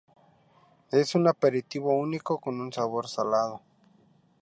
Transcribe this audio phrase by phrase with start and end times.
[0.89, 3.61] Es un aperitivo único, con un sabor salado.